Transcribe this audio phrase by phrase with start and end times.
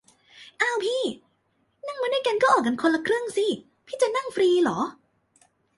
[0.61, 1.03] อ้าวพี่
[1.87, 3.47] นั่งมาด้วยกันก็ออกคนละครึ่งสิ
[3.87, 4.79] พี่จะนั่งฟรีหรอ?